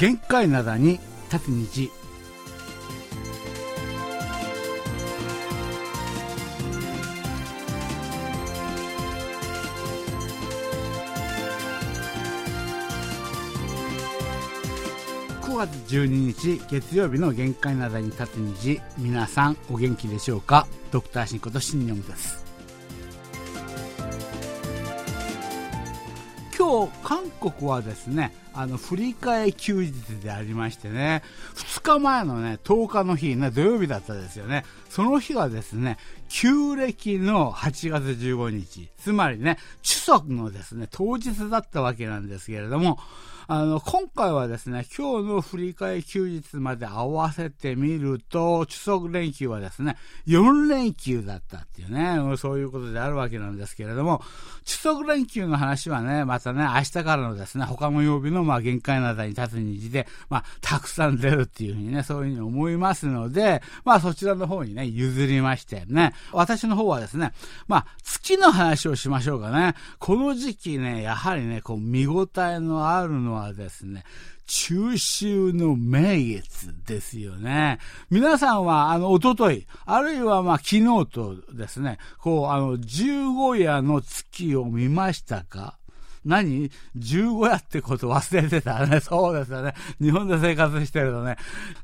[0.00, 0.98] 限界灘に
[1.30, 1.90] 立つ日
[15.42, 20.66] 9月12日月曜日の限界灘に立つ日皆さんお元気でしょうか？
[20.90, 22.42] ドクターシンことシンニョンです。
[26.58, 26.92] 今日
[27.40, 31.22] 国はですねあの振り替え休日でありましてね
[31.54, 34.64] 2日前のね10日の日ね土曜日だったですよね。
[34.88, 35.98] その日がですね
[36.28, 38.88] 旧暦の8月15日。
[38.98, 42.98] つまりね中足のですね当日だったわけなんですけれども
[43.52, 49.96] あの、今回はですね、今日の振り替え休日まで合わせてみると、中足連休はですね、
[50.28, 54.22] 4連休だったっていうね、そういうことであるわけなんですけれども、
[54.64, 67.32] 中足連休の話はね、またね、明日からのですね、他の曜日のまあ限界などに立つ日で、まあ、たくさん出るっていううふうにね、そういうふうに思いますので、まあそちらの方にね、譲りましてね、私の方はですね、
[67.68, 69.74] まあ月の話をしましょうかね。
[69.98, 74.04] この時期ね、やはりね、こう見応えのあるのはですね、
[74.46, 77.78] 中秋の名月ですよね。
[78.10, 85.78] 皆さんは、あの、おととい、あるいはまあ昨日とですね、こう、あの、十五夜の月を見ましたか？
[86.24, 86.70] 何？
[86.96, 89.00] 十五夜ってこと忘れてたね。
[89.02, 89.74] そうですよね。
[90.00, 91.36] 日本で生活してるとね。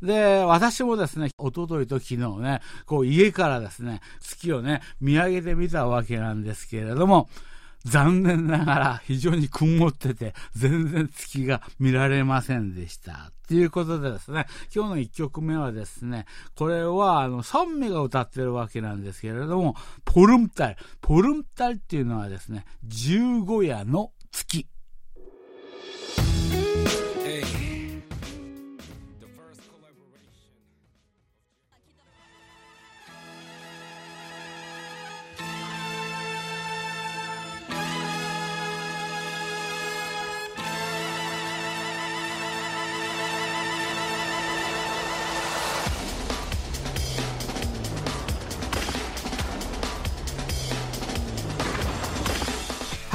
[0.02, 7.28] で、私もですね、おとといと昨日ね、こう家からですね、月をね、見上げてみたわけなんですけれども、
[7.86, 13.30] 残念ながら非常に曇ってて、全然月が見られませんでした。
[13.46, 20.76] ということでですね、今日の1曲目はですね、これは、あの、ソンミが歌ってるわけなんですけれども、ポルンタル。
[21.00, 24.10] ポルンタルっていうのはですね、十五夜の
[24.44, 24.66] 月。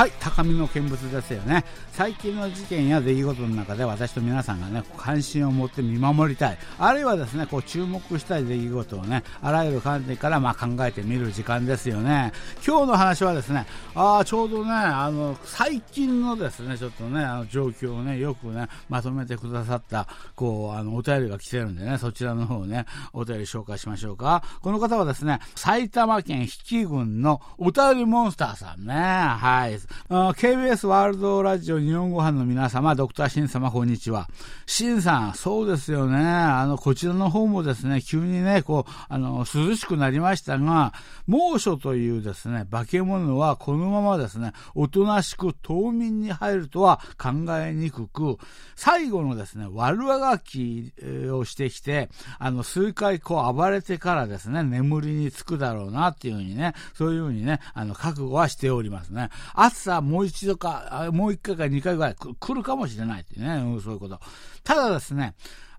[0.02, 1.64] はい、高みの見物ですよね。
[1.92, 6.58] 最近の事件や出来事の中で私と皆さんがね、関心を持って見守りたい。
[6.80, 12.32] あるいはですね、こう注目したい出来事をね、あらゆる観点からま考えてみる時間ですよね。
[12.66, 24.42] 今日の話はですね、あちょうどね、あの、最近のですね、ちょっとね、あの状況をね、よくね、まとめてくださった、こう、あの、お便りが来てるんでね、そちらの方をね、お便り紹介しましょうか。
[24.64, 29.91] この方はですね、埼玉県比企郡のお便りモンスターさんね、はい。
[30.10, 34.30] KBS ワールドラジオ日本語班の皆様、ドクターシン様、こんにちは。
[34.66, 36.18] シンさん、そうですよね。
[36.18, 40.94] あの、こちらの方もですね、急にね、こう、あの、涼しくなりましたが、
[41.28, 48.38] 猛暑というですね、化け物はこのままですね、おとなしく冬眠に入るとは考えにくく、
[48.76, 50.94] 最後のですね、悪あがき
[51.32, 52.10] をしてきて、
[52.40, 59.30] あの、数回こう暴れてからですね、眠りにつくだろうなっていうふうにね、そういうふうにね、あの、覚悟はしておりますね。
[59.54, 64.20] 暑さもう一度か、もう一回か二回ぐらい来るかもしれないってね、そういうこと。
[64.64, 65.34] ただですね、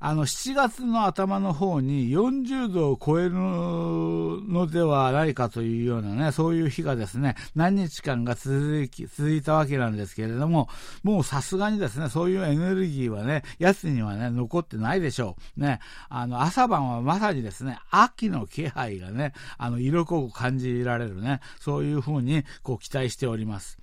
[0.04, 10.68] あの、7月の頭の方に40度を超えるのではないかというようなね、そういう日がですね、何日間が続き、続いたわけなんですけれども、
[11.04, 15.60] もうさすがにですね、そういうエネルギーはね、奴にはね、残ってないでしょう。
[15.60, 23.81] ね、あの、朝晩はまさにですね、秋の気配がね、あの、色濃く感じられるね、そういうふうに、こう、期待しております。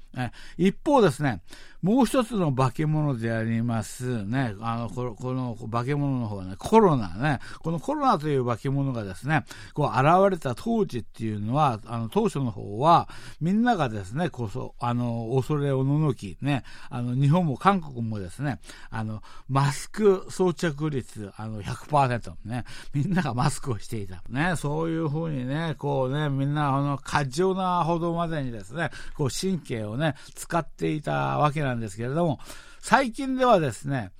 [0.57, 1.41] 一方ですね、
[1.81, 13.07] もう一つの化け物でありますね、あの、この、この化け物の方はね、コロナね、このコロナという化け物がですね、こう現れた当時っていうのは、あの、当初の方は、
[13.39, 18.59] みんながですね、こそ、あの、恐れおののき、ね、あの、日本も韓国もですね、
[18.89, 24.21] あの、マスク装着率、あの、100%ね、みんながマスクをしていた。
[24.29, 32.39] ね、そういうふうにね、こうね、みんな、あの、過剰なほどまでにですね、こう、神経をね、ね使っていたわけなんですけれども、
[32.81, 34.11] 最近ではですね、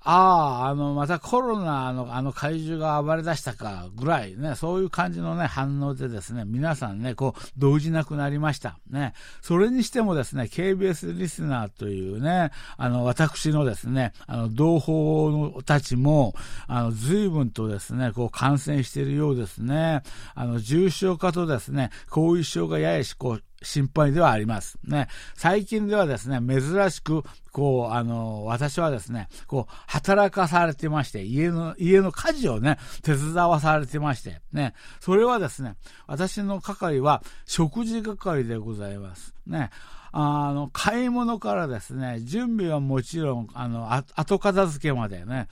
[0.00, 8.78] ああ、あの、またコロナのあの怪獣が暴れ出したかぐらいね、そういう感じのね、反応でですね、皆さんね、こう、動じなくなりました。
[8.90, 9.12] ね。
[9.42, 16.34] それにしてもですね、KBS リスナーというね、あの、私のですね、あの、同胞のたちも、
[16.68, 20.02] あの、随分とですね、こう、感染しているようですね。
[20.34, 24.78] あの、重症化とですね、後遺症がややし、こう、心配ではあります。
[24.84, 25.08] ね。
[25.34, 34.74] 最近ではですね、珍しく、こう、あの、私はですね、こう、働かされてまして、家の、家の家事をね、手伝わされてまして、ね。
[35.00, 35.76] それはですね、
[36.06, 39.34] 私の係は食事係でございます。
[39.46, 39.70] ね。
[40.20, 45.46] あの、買い物からですね、準備はもちろん、あの、後片付けまでね、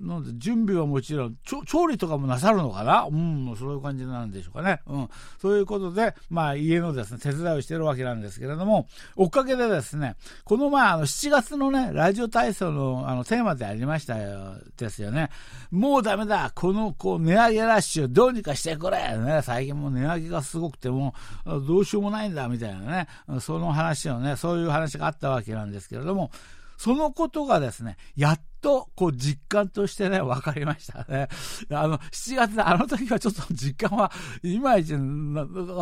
[0.00, 3.04] ので準備はもちろん、調理とかもなさるのかな？
[3.04, 4.80] うん、そういう感じなんでしょうかね。
[4.86, 5.08] うん。
[5.40, 15.30] そういうことで、まあ、家のですね、手伝いをしてるわけなんですけれども、おかげでですね、この前、あの、7月のね、ラジオ体操の、あの、テーマでありましたよ、ですよね。
[15.70, 21.14] もうダメだこの、こう、値上げラッシュ、どうにかしてくれね、最近もう値上げがすごくても、
[21.44, 23.06] どうしようもないんだ、みたいなね、
[23.38, 26.30] その話のね、そういう話があったわけなんですけれども、
[26.76, 31.28] そのことがですね、やっと、こう、実感としてね、分かりましたね。
[31.70, 34.12] あの、7月で、あの時はちょっと実感は、
[34.42, 34.94] いまいち、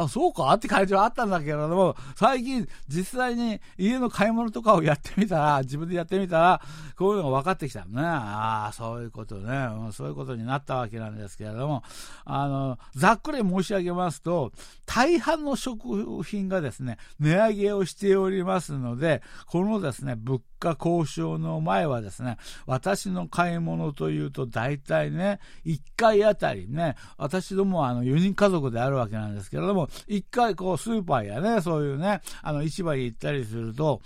[0.09, 6.63] そうかって感じはあったんだけれども、最近、実際に家の買い物とかをやってみたら、自分でやってみたら、
[6.97, 8.01] こういうのが分かってきたね。
[8.01, 11.83] ああ、そういうことね、そういうことになったわけなんですけれども、
[12.25, 14.53] あの、ざっくり申し上げますと、
[14.87, 22.37] 大半の食品がですね、値上げをしておりますので、このですね、物価交渉の前はですね、
[22.69, 34.03] 私の買い物というと大体ね、1回あたりね、私どもはあの4人家族であるわけなんですけれども、1回こうスーパーやね、そういうね、あの市場に行ったりすると、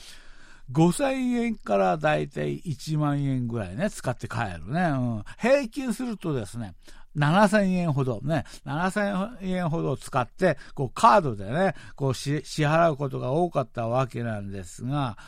[0.71, 4.81] 5000円からだいたい1万円ぐらいね、使って帰るね。
[4.81, 5.25] うん。
[5.39, 6.75] 平均するとですね、
[7.17, 15.19] 7000円ほどね、7000円ほど使って、こうカードでね、こう支払うことが多かったわけなんですが、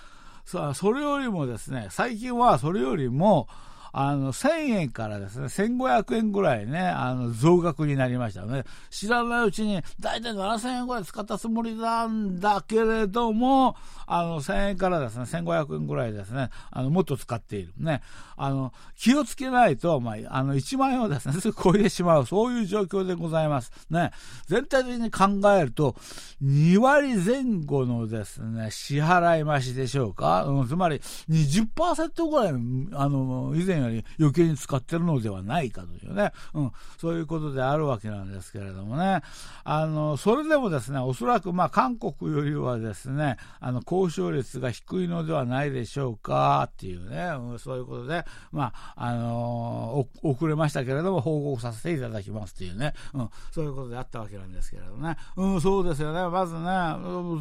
[0.45, 3.49] それよりもですね、最近はそれよりも、
[3.97, 8.65] あの、1000円からですね、1500円ぐらいね、あの、増額になりましたね。
[8.91, 13.77] 知らないうちに、だいたい7000円ぐらい使ったつもりなんだけれども、
[14.09, 17.73] あの、1000円からですね、1500円ぐらいですね、あの、もっと使っている。
[17.79, 18.03] ね。
[18.37, 23.71] あの、気をつけないと、まあ、あの、1万円をですね、 すぐ超えてしまう、そういう状況でございます。
[23.91, 24.11] ね。
[24.49, 25.95] 全体的に考えると、
[26.43, 31.01] 2割前後のですね、支払い増しでしょうか、うん、つまり
[31.31, 32.49] 20%ぐらい、
[32.95, 39.23] あの、以前より余計に使ってるのではないかというね、うん、そういうことであるわけなんですけれどもね、
[39.65, 56.61] あの、それでもですね、おそらくまあ韓国よりはですね、あの、交渉率が低いのではないでしょうかっていうね、うん、そういうことで、まあ、あのー、遅れましたけれども、報告させていただきますっていうね、うん、そういうことであったわけなんですけれどね、うん、そうですよね、まずね、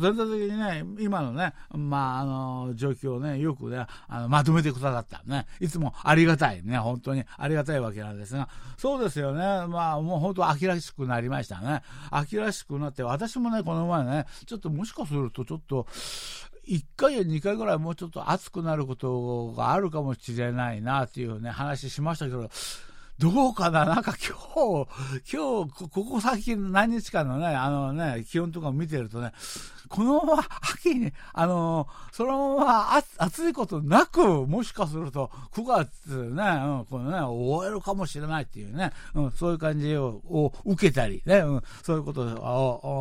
[0.01, 5.23] 全体的にね、今のね、まあ、あのー、状況をね、よくね、あのまとめてくださった。
[5.25, 11.81] ね、いつもありががたいね、本当にありがたいわけなんですが、そうですよね、まあ、もう本当、秋らしくなりましたね。
[12.11, 15.87] 秋らしくなって、私もね、この前ね、ちょっともしかすると、ちょっと、
[16.67, 22.49] 1回や2回ぐらいもうちょっと暑くなることがあるかもしれないなっていうね、話しましたけど、
[23.19, 23.85] どうかな？
[23.85, 29.33] なんか今日、今日、ここ最近何日間のね、あのね、気温とか見てるとね、
[29.89, 30.43] このまま
[30.73, 42.25] 秋に、あのー、そのまま暑いことなく、もしかすると9月ね、うん、このね、終えるかもしれないっていうね、うん、そういう感じをを受けたりね、うん、そういうこと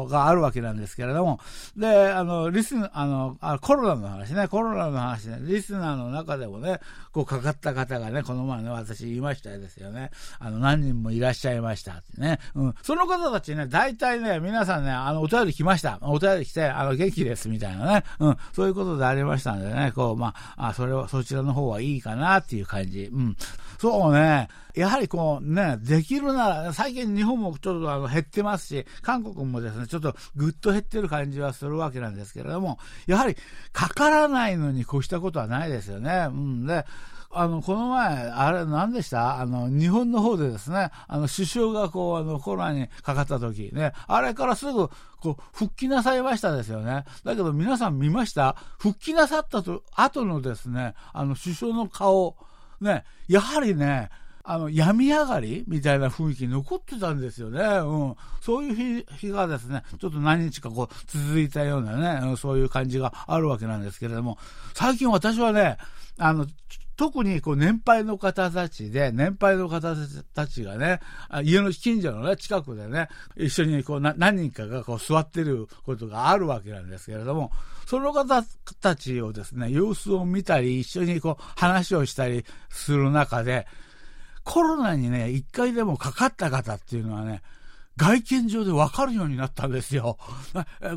[0.08, 1.40] があるわけなんですけれども、
[1.76, 6.80] で、あの、リスあの、あコロナの話ね、コロナの話ね、リスナーの中でもね、
[7.12, 10.10] こうかかった方がね、この前ね、私言いましたですよね。
[10.38, 12.38] あの、何人もいらっしゃいましたってね。
[12.54, 12.74] うん。
[12.82, 15.98] その方たちね、大体ね、皆さんね、あの、お便り来ました。
[16.02, 18.04] お便り来て、ああの、元気です、みたいなね。
[18.18, 18.36] うん。
[18.52, 23.04] そういうことでありましたんでね、こう、まあ、あ、それは、そちらの方はいいかなっていう感じ。
[23.12, 23.36] うん。
[23.78, 24.48] そうね。
[24.74, 33.36] やはりこうね、できるなら、最近日本もちょっとあの減ってますし、韓国もですね、ちょっとぐっと減ってる感じはするわけなんですけれども、やはり
[33.72, 36.28] かからないのに越したことはないですよね。
[36.30, 36.66] うん。
[36.66, 36.86] で、
[37.34, 39.40] あの、この前、あれ何でした？
[39.40, 44.88] あの、日本の方でですね、あの、首相がこう、あの、コロナにかかった時ね、あれからすぐ、
[45.20, 47.04] こう、復帰なさいましたですよね。
[47.24, 48.56] だけど皆さん見ました？
[48.78, 52.36] 復帰なさったと、後のですね、あの、首相の顔、
[52.80, 54.10] ね、やはりね、
[54.44, 57.60] あの、病み上がりみたいな雰囲気残ってたんですよね。
[57.60, 58.16] うん。
[58.40, 64.38] そういう日がですね、ちょっと何日かこう続いたようなね、そういう感じがあるわけなんですけれども、
[64.74, 65.76] 最近私はね、
[66.18, 66.46] あの、
[66.96, 69.94] 特にこう年配の方たちで、年配の方
[70.34, 71.00] たちがね、
[71.42, 77.50] 家の近所のね、近くでね、一緒にこう何人かがこう座ってることがあるわけなんですけれども、
[77.86, 78.42] その方
[78.80, 83.66] たちをですね、様子を見たり、一緒にこう話をしたりする中で、
[84.44, 87.42] コロナにね、一回でもかかった方っていうのはね、
[87.96, 90.16] 外見上でわかるようになったんですよ。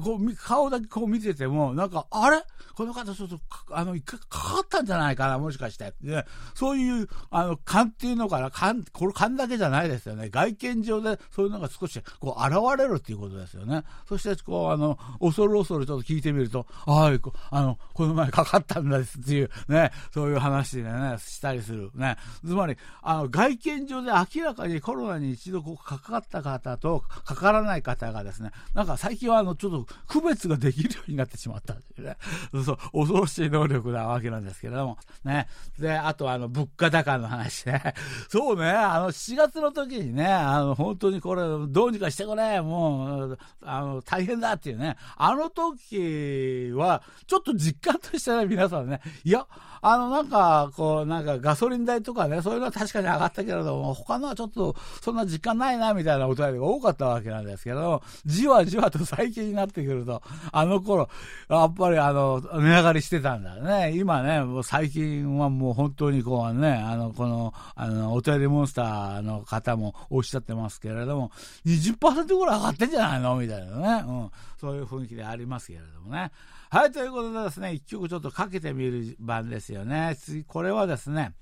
[0.04, 2.44] こう顔だけこう見てても、なんか、あれ？
[2.74, 3.40] この方ちょっと、
[3.72, 5.94] あの、かかったんじゃないかな、もしかして。
[6.02, 10.30] ね、そういう、あの、勘っていうのかな、勘、これ勘だけじゃないですよね。
[10.30, 13.84] 外見上でそういうのが少し、こう、現れるっていうことですよね。
[14.10, 17.12] そして、こう、あの、恐る恐るちょっと聞いてみると、ああ、
[17.52, 21.92] あの、この前かかったんですっていう、ね、そういう話でね、したりする。
[21.94, 22.18] ね。
[22.46, 32.18] つまり、あの、外見上で明らかにコロナに一度こう、かかった方と、とかからない方がですね、なんか最近はあの、ちょっと区別ができるようになってしまったっていうね。
[32.64, 34.98] そう、恐ろしい能力なわけなんですけれども。
[35.24, 35.48] ね。
[35.80, 37.96] で、あとあの、物価高の話ね。
[38.30, 44.96] そうね、あの、7月の時にね、あの、本当にこれ、どうにかしてくれ、もう、あの、大変だっていうね。
[45.18, 49.48] あの時は、ちょっと実感としてね、皆さんね、いや、
[49.88, 61.08] あの、なんか、こう、なんかガソリン代とかね、そういうのは確かに上がったけれども、他のはちょっと、そんな実感ないな、みたいなお便りが多かったわけなんですけど、じわじわと最近になってくると、あの頃、
[61.50, 63.96] やっぱりあの、値上がりしてたんだね。
[63.96, 71.32] 今ね、もう最近はもう本当にこうね、あの、この、あの、お便りモンスターの方もおっしゃってますけれども、
[71.68, 74.04] 20%ぐらい上がってんじゃないのみたいなね。
[74.08, 74.32] うん。
[74.60, 76.32] そういう雰囲気でありますけれどもね。
[76.70, 80.16] はい、ということでですね、一曲ちょっとかけてみる番ですよよね。
[80.20, 81.34] 次、これはですね、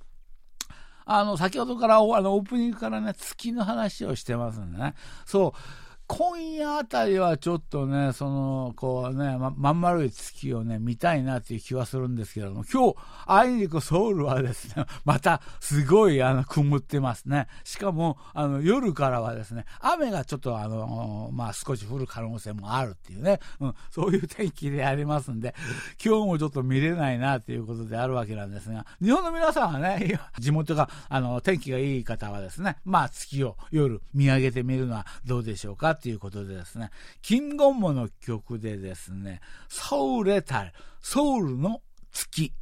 [1.06, 4.94] あの、先ほどからあのオープニングからね、月の話をしてますんでね。
[5.25, 5.60] そう。
[6.07, 12.95] 今夜あたりはちょっとね、その、こうね、ま、まん丸い月をね、見たいなっていう気はするんですけれども、今日、
[13.25, 17.48] あいにくソウルはですね、 また、すごい、あの、曇ってますね。
[17.63, 25.55] しかも、あの、夜からはですね、雨がちょっと、あの、まあ、少し降る可能性もあるっていうね、うん、そういう天気でありますんで、
[26.03, 40.72] 今日もちょっと見れないなっていうことであるわけなんですが、日本の皆さんはね、 地元が、あの、天気がいい方はですね、まあ、月を夜見上げてみるのはどうでしょうかっていうことでですね、金言モの曲でですね、ソウレタル、
[41.02, 41.82] ソウルの
[42.12, 42.54] 月。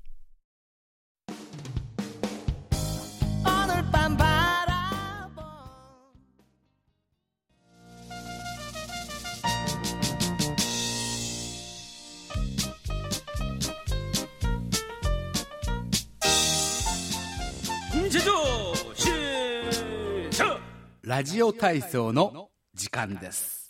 [21.04, 23.61] ラジオ体操の時間です。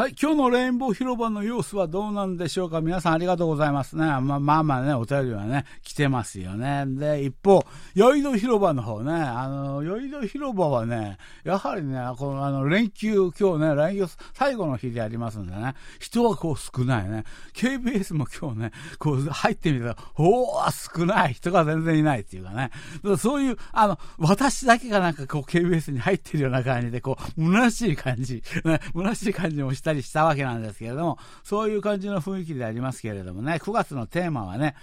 [0.00, 2.80] はい、今日のレインボー広場の様子はどうなんでしょうか？
[2.80, 4.06] 皆さんありがとうございますね。
[4.06, 6.84] まあまあまあね、お便りはね、来てますよね。
[6.86, 17.24] で、一方、ヨイド広場の方ね、あの、ヨイド広場はね、やはりね、このあの、連休、今日ね、連休最後の日でありますんでね、人はこう少ないね。
[17.52, 22.70] KBS も今日ね、こう入ってみたら、おー、少ない人が全然いないっていうかね。
[23.18, 34.74] そういう、あの、私だけがなんかこう KBS に入ってるような感じで、こう、虚しい感じ、ね、虚しい感じもしたたりしたわけなんですけれども、そういう感じの雰囲気でありますけれどもね、9月のテーマはね、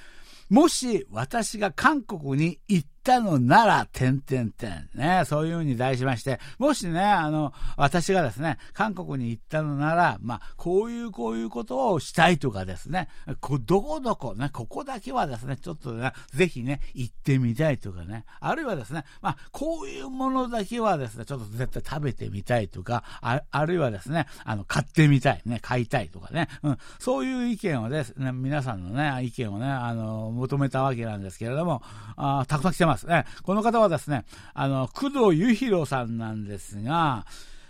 [0.50, 4.90] もし私が韓国に行ったのなら、てんてんてん。
[4.94, 13.08] ね、そういうふうに題しまして、もしね、あの、私がですね、韓国に行ったのなら、まあ、こういうこういうことをしたいとかですね、
[13.40, 31.82] こどこどこね、ここだけはですね、ちょっとね、ぜひね、行ってみたいとかね、あるいはですね、まあ、こういうものだけはですね、ちょっと絶対食べてみたいとか、ああるいはですね、あの、買ってみたい、ね、買いたいとかね、うん、そういう意見をですね、皆さんのね、意見をね、あの、求めたわけなんですけれども、
[32.18, 32.97] あたくさん来てます。
[33.06, 33.26] ね。
[33.44, 37.26] この方はですね、あの、工藤裕弘さんなんですが、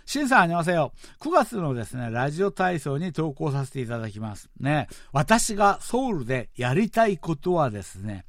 [0.06, 0.92] シンさん、ありませよ。
[1.20, 4.48] 9月のですね、ラジオ体操に投稿させていただきます。
[4.58, 4.88] ね。
[5.12, 8.24] 私がソウルでやりたいことはですね、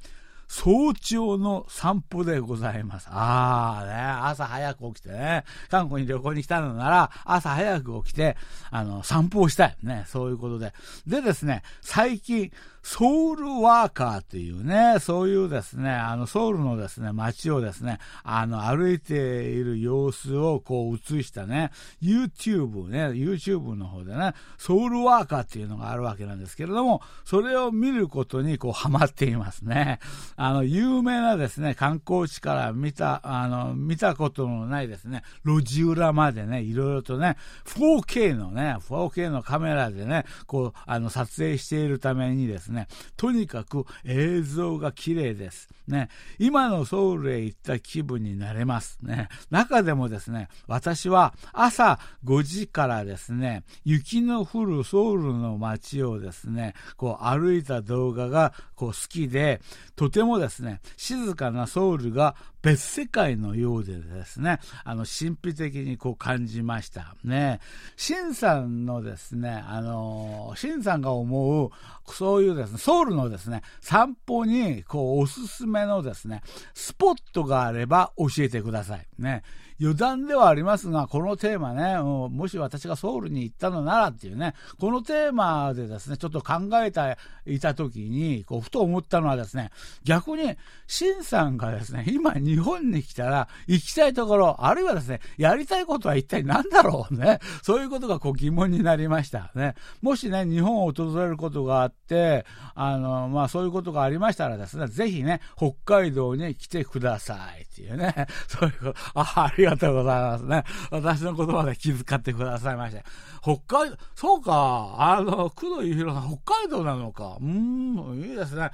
[0.50, 3.06] 早朝の散歩でございます。
[3.08, 3.92] ああね、
[4.28, 8.36] 朝早く起きてね、韓国に旅行に来たのなら、朝早く起きて、
[8.70, 9.76] あの、散歩をしたい。
[9.84, 10.74] ね、そういうことで。
[11.06, 12.50] でですね、最近、
[12.82, 21.70] ソウルワーカーというね、そういうですね、あの、ソウルのですね、街をですね、あの、歩いている様子をこう映したね、
[22.02, 29.98] YouTube ね、YouTube の方でね、ソウルワーカーっていうのがあるわけなんですけれども、それを見ることにこうハマっていますね。
[30.36, 45.68] あの、有名なですね、観光地から見た、あの、見たことのないですね、路地裏までね、いろいろとね、4K のね、4K のカメラでね、こう、あの、撮影しているためにですね、ね、とにかく映像が綺麗です。
[45.88, 46.08] ね、
[46.38, 48.98] 今のソウルへ行った気分になれます。
[49.02, 59.60] ね、中でもですね、私は朝5時からですね、雪の降るソウルの街をですね、こう歩いた動画がこう好きで、
[59.96, 67.14] とてもですね、静かなソウルが別世界のようでですね、あの、神秘的にこう感じました。
[67.24, 67.60] ね。
[67.96, 71.70] シンさんのですね、あの、シンさんが思う、
[72.12, 76.42] そういうですね、ソウルのですね、散歩に、こう、おすすめのですね、
[76.74, 79.06] スポットがあれば教えてください。
[79.18, 79.42] ね。
[79.80, 89.70] 余談ではありますが、このテーマね、もし私がソウルに行ったのならっていうね、このテーマでですね、ちょっと考えていたときに、こう、ふと思ったのはですね、
[90.04, 90.56] 逆に、
[90.86, 97.38] シンさんがですね、今日本に来たら行きたいところ、あるいはですね、やりたいことは一体何だろうね。
[97.62, 99.74] そういうことがこう疑問になりましたね。
[100.02, 102.44] もしね、日本を訪れることがあって、
[102.74, 110.64] あの、まあそういうことがありましたらですね、ぜひね、北海道に来てくださいっていうね、そういうこと、あ、ありががとうございますね。
[110.90, 113.04] 私の言葉で気遣ってくださいまして。
[113.42, 117.38] 北海道、そうか、あの、工藤裕弘さん、北海道なのか。
[117.40, 118.70] うん、いいですね。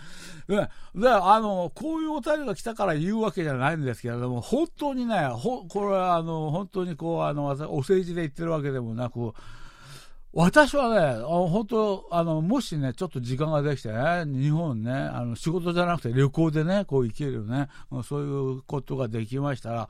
[0.49, 9.33] で、であの、こういうお便りが来たから言うわけじゃないんですけれども、本当にね、ほ、これはあの、本当にこう、あの、お世辞で言ってるわけでもなく、
[10.37, 17.69] 私はね、本当、あの、もしね、ちょっと時間ができてね、日本ね、あの、仕事じゃなくて旅行でね、こう行けるね、
[18.05, 19.89] そういうことができましたら、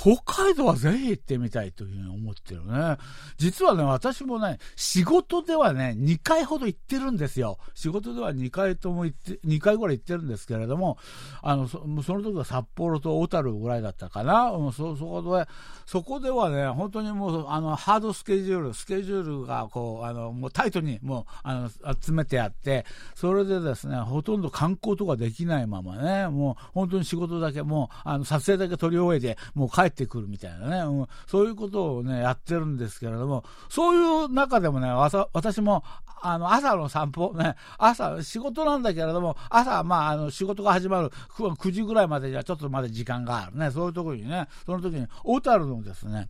[0.00, 2.96] 北海道はぜひ行ってみたいというふうに思ってるね。
[3.36, 7.58] 実はね、私もね、仕事ではね、2回ほど行ってるんですよ。
[7.74, 10.96] 仕事では2回とも行って、2回ぐらい行ってるんですけれども、
[11.42, 14.52] あの、そその時は札幌と小樽ぐらいだったかな。
[14.52, 15.46] うん、そ、そこで、
[15.84, 21.70] そこではね、本当にもう、あの、ハードスケジュール、スケジュールがこう、あの、もうタイトにもう、あの、
[22.02, 35.84] 集めてあって、それでですね、ほとんど観光とかできないままね、もう、本当に仕事だけ、もう、あの、撮影だけ撮り終えて、もう帰ってくるみたいなね、うん、そういうことをね、やってるんですけれども、そういう中でもね、私も、
[36.22, 46.28] あの、朝の散歩、ね、朝、仕事なんだけれども、朝、まあ、あの、仕事が始まる9時ぐらいまでじゃちょっとまだ時間があるね、そういうところにね、その時に、小樽のですね、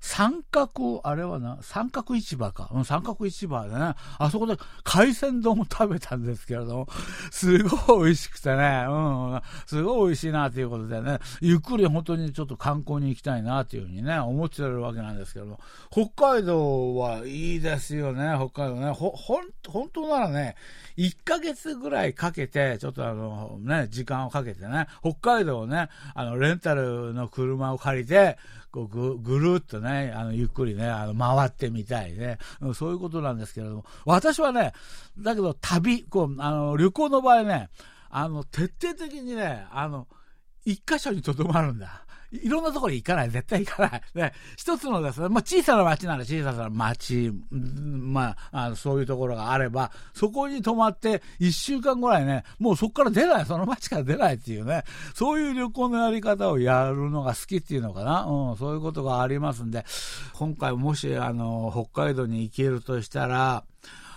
[0.00, 2.70] 三角、あれはな、三角市場か。
[2.72, 6.88] うん、三角市場でね、あそこで海鮮丼を食べたんですけれども、
[7.30, 15.60] すごい美味しくてね、うん、すごい美味しいなということでね、ゆっくり本当にちょっと観光に行きたいなというふうにね、思ってるわけなんですけども、
[15.90, 18.90] 北海道はいいですよね、北海道ね。
[18.92, 20.56] ほ、ほん、本当ならね、
[20.96, 28.38] 1ヶ月ぐらいかけて、ちょっとあの、ね、時間をかけてね、北海道をね、あの、レンタルの車を借りて、
[28.70, 32.38] こうぐぐるっとね、あのゆっくりね、あの回ってみたいね、
[32.74, 34.72] そういうことなんですけれども、私はね、
[35.18, 37.68] だけど旅、こうあの旅行の場合ね、
[38.10, 40.06] あの徹底的にね、あの
[40.64, 42.04] 一箇所にとどまるんだ。
[42.32, 43.30] いろんなところに行かない。
[43.30, 44.02] 絶対行かない。
[44.14, 58.22] ね、一つのですね、まあ、小さな町なら小さな町、まあ、あそういうところがあれば、そこに泊まって一週間ぐらいね、もうそこから出ない、その町から出ないっていうね、そういう旅行のやり方をやるのが好きっていうのかな。
[58.22, 59.84] うん、そういうことがありますんで、
[60.34, 63.64] 今回もし、あの、北海道に行けるとしたら、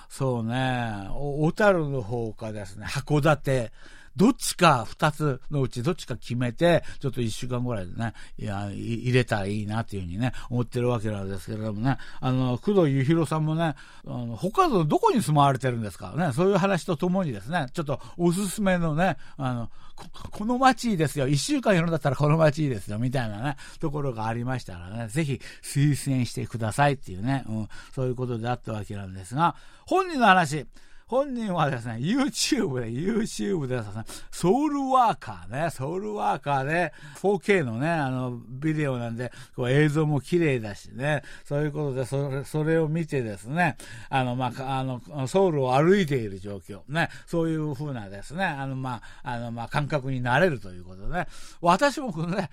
[0.09, 3.71] そうね、小樽の方かですね、函館、
[4.15, 21.27] どっちか2つのうちどっちか決めて、ちょっと1週間ぐらいでね、いや、入れたらいいなっていうふうにね、思ってるわけなんですけれどもね、あの、工藤裕弘さんもね、あの、北海道のどこに住まわれてるんですかね、そういう話とともにですね、ちょっとおすすめのね、あの、ここの街いいですよ。
[21.27, 22.97] 一週間いるんだったらこの街いいですよ。
[22.97, 30.65] みたいなね、ところがありましたらね、ぜひ推薦してくださいっていうね、うん、そういうことであったわけなんですが、本人の話、
[31.13, 43.77] 本人はですね、YouTube で、YouTube でですね、ソウルワーカーね、ソウルワーカーで 4K のね、あの、ビデオなんで、こう映像も綺麗だしね、そういうことで、それ、それを見てですね、
[44.09, 51.27] あの、まあ、あの、ソウルを歩いている状況、ね、そういう風なですね、あの、まあ、あの、まあ、感覚になれるということでね、
[51.61, 52.49] 私もこのね、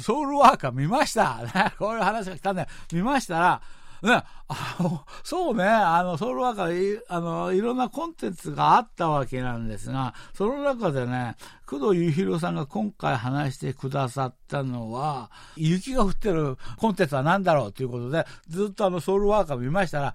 [0.00, 1.44] ソウルワーカー見ました。
[1.44, 3.62] ね、こういう話が来たんで、見ましたら、
[4.02, 11.36] ね、あの、そうね、あの、ソウルワーカーい、あの、いろんなコンテンツがあったわけなんですが、その中でね、
[11.70, 20.14] 工藤裕弘さんが今回話してくださったのは、雪が降ってるコンテンツは何だろうということで、ずっとあの、ソウルワーカー見ましたら、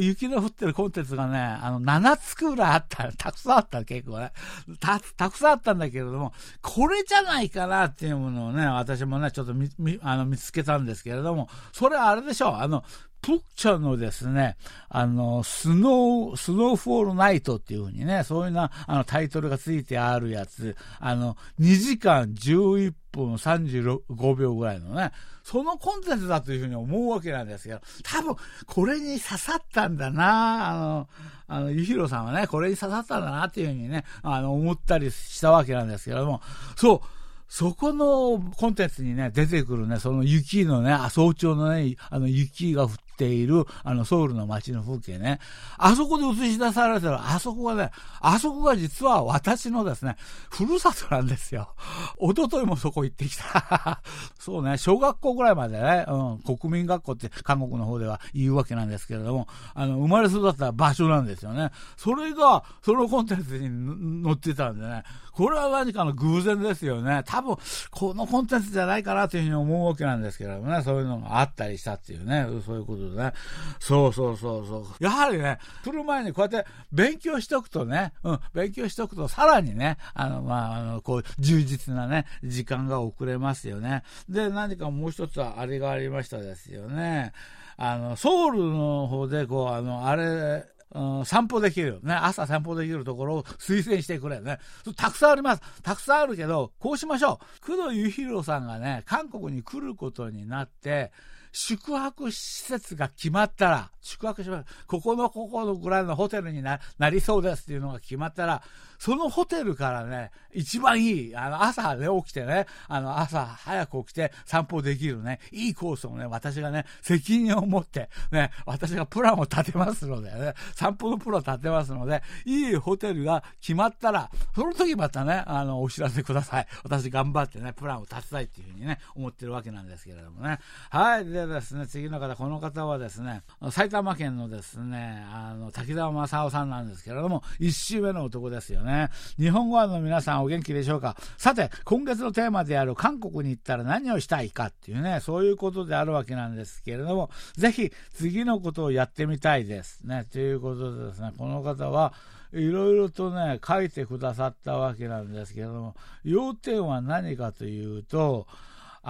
[0.00, 3.12] 雪の降ってるコンテンツがね、あの、7つくらいあった。
[3.16, 4.32] たくさんあった、結構ね。
[4.80, 6.32] た、たくさんあったんだけれども、
[6.62, 12.54] これじゃないかなっていうものをね、私もね、ちょっと見、見、あの、見つけたんですけれども、それはあれでしょう。
[12.56, 12.82] あの、
[13.20, 14.56] プッチャのですね、
[14.88, 31.08] あの、スノー、スノーフォールナイトっていうふうにね、そういうな、あの、タイトルがついてあるやつ、あの、2時間11分35秒ぐらいのね、そのコンテンツだというふうに思うわけなんですけど、多分、これに刺さったんだな、あの、
[31.46, 36.42] あの、ゆひろさんはね、これに刺さったんだなっていうふうにね、あの、思ったりしたわけなんですけども、
[36.76, 37.00] そう、
[37.48, 45.40] そこのコンテンツにね、出てくるね、その雪のね、早朝のね、あの雪が降っている、あのソウルの街の風景ね、
[45.76, 50.16] あそこで映し出されてる、あそこがね、あそこが実は私のですね、
[50.50, 51.74] ふるさとなんですよ。
[52.20, 54.00] 一昨日もそこ行ってきた。
[54.38, 61.70] そうね、小学校ぐらいまでね、うん、国民学校って韓国の方では言うわけなんですけれども、あの、生まれ育った場所なんですよね。
[61.96, 65.02] それが、そのコンテンツに載ってたんでね、
[65.38, 67.22] これは何かの偶然ですよね。
[67.24, 67.56] 多分、
[67.92, 73.32] このコンテンツじゃないかなというふうに思うわけなんですけどもね、そういうのがあったりしたっていうね、そういうことでね。
[73.78, 74.86] そうそうそうそう。
[74.98, 84.02] やはりね、来る前にこうやって勉強しておくとね、うん、勉強しておくとさらにね、あの、まあ、あの、こう、充実なね、時間が遅れますよね。
[84.28, 87.32] で、何かもう一つはあれがありましたですよね。
[87.76, 92.00] あの、ソウルの方で、こう、あの、あれ、うん、散歩できる。
[92.02, 94.58] ね、朝散歩できるところを推薦してくれね。
[94.96, 95.62] たくさんあります。
[95.82, 97.76] たくさんあるけど、こうしましょう。
[97.76, 101.12] 工藤裕弘さんがね、韓国に来ることになって、
[101.60, 104.86] 宿泊施設が決まったら、宿泊します。
[104.86, 106.78] ここのここのぐらいのホテルにな
[107.10, 108.62] りそうですっていうのが決まったら、
[108.98, 126.66] そのホテルからね、一番いい、あの、朝ね、起きてね、あの、朝早く起きて散歩できるね、いいコースをね、私がね、責任を持って、ね、私がプランを立てますのでね、散歩のプランを立てますので、いいホテルが決まったら、その時またね、あの、お知らせください。
[126.84, 130.58] 私頑張ってね、プランを立てたいっていうふうにね、思ってるわけなんですけれどもね。
[130.90, 131.24] はい。
[131.24, 139.08] でですね、次の方、この方はですね、埼玉県のですね、あの、滝沢正夫さんなんですけれども、一周目の男ですよね。
[139.38, 141.16] 日本語の皆さんお元気でしょうか？
[141.36, 150.26] さて、今月のテーマである韓国に行ったら何をしたいかっていうね、そういうことであるわけなんですけれども、ぜひ次のことをやってみたいですね。
[150.30, 152.12] ということでですね、この方は、
[152.50, 158.46] いろいろとね、書いてくださったわけなんですけれども、要点は何かというと、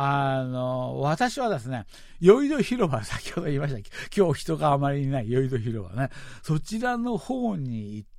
[0.00, 1.84] あの、私はですね、
[2.20, 3.80] 酔いど広場、先ほど言いました、
[4.16, 6.10] 今日人があまりいない酔いど広場ね、
[6.44, 8.17] そちらの方に行って、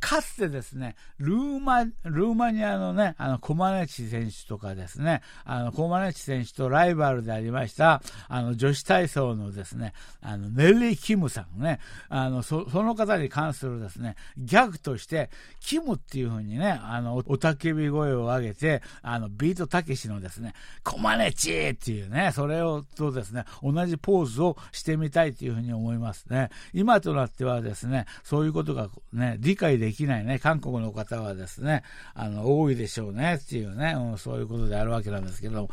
[0.00, 26.50] かつてですね、ルーマ、ルーマニアのね、あの、コマネチ選手とかですね、あの、コマネチ選手とライバルでありました、あの、女子体操のですね、あの、ネリー・キムさんね、あの、そ、その方に関するですね、ギャグとして、キムっていうふうにね、あの、おたけび声を上げて、あの、ビートたけしのですね、コマネチっていうね、それをとですね、同じポーズをしてみたいというふうに思いますね。
[26.72, 31.82] 今となってはですね、そういうことがね、理解できないね、韓国の方はですね、
[32.14, 35.68] あの、多いでしょうねっていうね、うん、そういうことであるわけなんですけど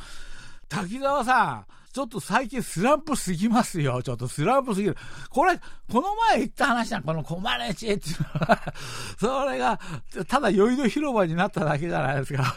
[0.67, 4.03] 滝沢さん、ちょっと最近スランプすぎますよ。
[4.03, 4.97] ちょっとスランプすぎる。
[5.29, 5.57] これ、
[5.89, 7.03] この前言った話じゃん。
[7.03, 8.73] このコマネチっていうのは
[9.17, 9.79] それが、
[10.27, 12.53] ただ酔いの広場になっただけじゃないですか。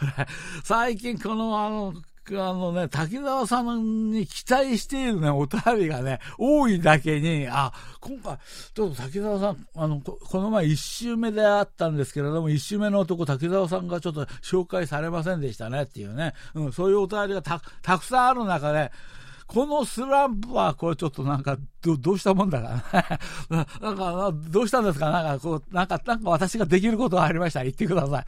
[0.65, 1.93] 最近このあの、
[2.31, 8.37] あのね、滝沢さんに期待しているね、お便りがね、多いだけに、あ、今回、
[8.73, 18.91] ちょっと滝沢さん、あの、この前一周目であったんですけれども、一周目の男、滝沢さんがちょっと紹介されませんでしたねっていうね、うん、そういうお便りがたたくさんある中で、
[19.51, 22.83] このスランプは、これちょっとなんか、ど、どうしたもんだか
[23.49, 23.65] な。
[23.81, 25.09] なんか、どうしたんですか？
[25.09, 28.25] なんか、こう、なんか、なんか私ができることがありましたら言ってください。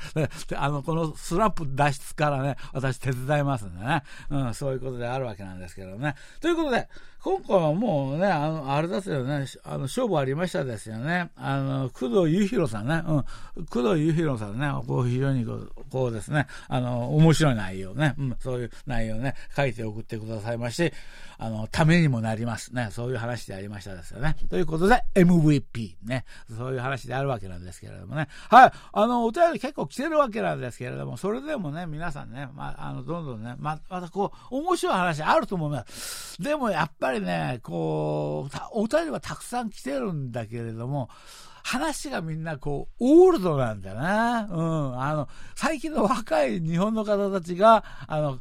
[0.47, 4.01] であの、このスランプ脱出からね、私手伝いますんでね。
[4.31, 6.15] うん、そういうことであるわけなんですけどね。
[6.39, 6.89] ということで、
[7.23, 11.29] 今回はもうね、あの、あれですよね、あの、勝負ありましたですよね。
[11.35, 20.93] あの、工藤裕弘さんね、うん、工藤裕弘さんね、こう、非常にこう、こうですね、あの、面白い内容ね、うん、そういう内容ね、書いて送ってくださいまして、
[21.41, 22.89] あの、ためにもなりますね。
[22.91, 24.35] そういう話でありましたですよね。
[24.51, 26.23] ということで、MVP ね。
[26.55, 28.27] そういう話であるわけなんですけれどもね。
[28.47, 28.71] はい。
[28.93, 36.39] あの、お便り結構来てるわけなんですけれども、それでもね、皆さんね、まあ、の、どんどんね、ま、またこう、面白い話あると思います。
[36.39, 41.09] でも、やっぱりね、こう、お便りはたくさん来てるんだけれども、
[41.63, 44.47] 話がみんなこう、オールドなんだな。
[44.47, 45.01] うん。
[45.01, 48.39] あの、最近の若い日本の方たちが、あの、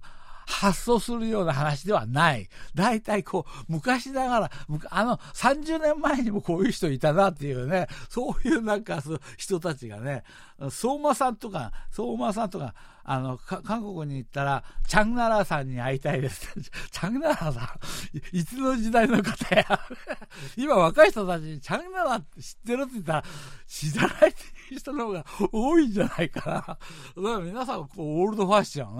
[0.51, 2.49] 発想するような話ではない。
[2.75, 4.51] 大体こう、昔ながら、
[4.91, 9.03] あの、30年前にもこういう人いたなっていうね、そういうなんか
[9.37, 10.25] 人たちがね、
[10.69, 16.49] 相馬さんとか、相馬さんとか、あの、韓国に行ったら、チャンナラさんに会いたいです。
[16.93, 17.77] チャンナラさ
[18.33, 19.81] んいつの時代の方や
[20.57, 23.25] 今若い人たちにチャンナラって知ってるって言ったら、
[23.67, 24.29] 知らないって
[24.75, 26.55] いう人の方が多いんじゃないかな。
[26.57, 26.79] だか
[27.17, 28.99] ら皆さん、こう、オールドファッション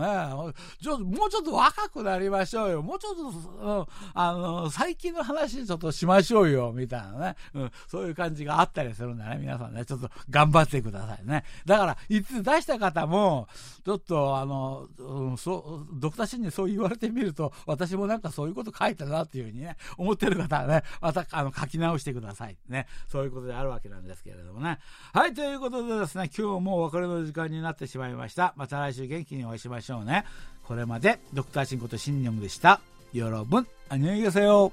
[0.49, 0.55] ね。
[0.83, 2.83] ちょもうちょっと若くなりましょうよ。
[2.83, 7.37] もうちょっと、うん、あの、最近の話ちょっとしましょうよ、みたいなね。
[7.55, 9.39] うん、そういう感じがあったりするんだね。
[9.39, 11.45] 皆さんね、ちょっと頑張ってくださいね。
[11.65, 13.49] だから、いつ出した方も、
[13.85, 22.57] ちょっと、あの、うん、そう、ドクターシンにそう言われてみると、私もなんかそういうこと書いたなっていうふうにね、思ってる方はね、また、あの、書き直してください。
[22.69, 22.87] ね。
[23.09, 24.79] そういうことであるわけなんですけれどもね。
[25.13, 28.55] はい、ということでですね、今日もお別れの時間になってしまいました。
[28.57, 30.25] また来週元気にお会いしましょうね。
[30.65, 32.81] これまで、ドクターシンことシンニョムでした。
[33.13, 34.73] よろぶん、あにょいげせよ。